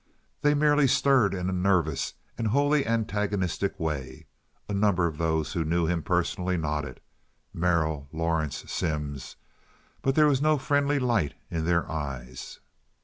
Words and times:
They 0.41 0.55
merely 0.55 0.87
stirred 0.87 1.35
in 1.35 1.47
a 1.47 1.53
nervous 1.53 2.15
and 2.35 2.47
wholly 2.47 2.87
antagonistic 2.87 3.79
way. 3.79 4.25
A 4.67 4.73
number 4.73 5.05
of 5.05 5.19
those 5.19 5.53
who 5.53 5.63
knew 5.63 5.85
him 5.85 6.01
personally 6.01 6.57
nodded—Merrill, 6.57 8.07
Lawrence, 8.11 8.63
Simms; 8.65 9.35
but 10.01 10.15
there 10.15 10.25
was 10.25 10.41
no 10.41 10.57
friendly 10.57 10.97
light 10.97 11.35
in 11.51 11.65
their 11.65 11.87
eyes. 11.87 12.59